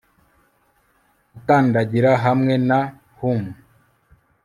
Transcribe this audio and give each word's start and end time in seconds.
Gukandagira 1.33 2.11
hamwe 2.25 2.53
na 2.67 2.79
hum 3.17 3.41